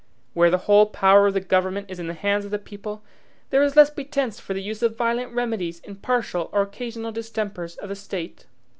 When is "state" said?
7.95-8.47